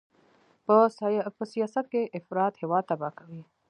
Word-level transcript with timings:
په 0.65 0.75
سیاست 1.53 1.85
کې 1.91 2.11
افراط 2.19 2.53
هېواد 2.61 2.83
تباه 2.89 3.13
کوي. 3.19 3.41